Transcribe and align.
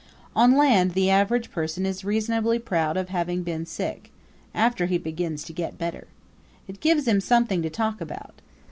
On 0.35 0.57
land 0.57 0.93
the 0.95 1.11
average 1.11 1.51
person 1.51 1.85
is 1.85 2.03
reasonably 2.03 2.57
proud 2.57 2.97
of 2.97 3.09
having 3.09 3.43
been 3.43 3.67
sick 3.67 4.09
after 4.51 4.87
he 4.87 4.97
begins 4.97 5.43
to 5.43 5.53
get 5.53 5.77
better. 5.77 6.07
It 6.67 6.79
gives 6.79 7.07
him 7.07 7.21
something 7.21 7.61
to 7.61 7.69
talk 7.69 8.01
about. 8.01 8.41